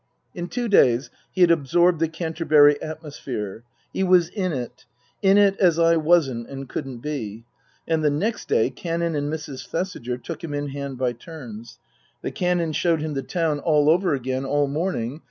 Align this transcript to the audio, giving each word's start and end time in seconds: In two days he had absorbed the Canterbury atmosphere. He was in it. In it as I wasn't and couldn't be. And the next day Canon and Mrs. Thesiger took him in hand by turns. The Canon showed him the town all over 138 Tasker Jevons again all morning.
In 0.33 0.47
two 0.47 0.67
days 0.67 1.11
he 1.31 1.41
had 1.41 1.51
absorbed 1.51 1.99
the 1.99 2.07
Canterbury 2.07 2.81
atmosphere. 2.81 3.63
He 3.93 4.01
was 4.01 4.29
in 4.29 4.51
it. 4.51 4.87
In 5.21 5.37
it 5.37 5.55
as 5.57 5.77
I 5.77 5.95
wasn't 5.95 6.49
and 6.49 6.67
couldn't 6.67 7.01
be. 7.03 7.45
And 7.87 8.03
the 8.03 8.09
next 8.09 8.47
day 8.47 8.71
Canon 8.71 9.13
and 9.13 9.31
Mrs. 9.31 9.67
Thesiger 9.67 10.17
took 10.17 10.43
him 10.43 10.55
in 10.55 10.69
hand 10.69 10.97
by 10.97 11.13
turns. 11.13 11.77
The 12.23 12.31
Canon 12.31 12.73
showed 12.73 12.99
him 13.01 13.13
the 13.13 13.21
town 13.21 13.59
all 13.59 13.91
over 13.91 14.07
138 14.13 14.15
Tasker 14.15 14.23
Jevons 14.23 14.27
again 14.27 14.45
all 14.45 14.67
morning. 14.67 15.19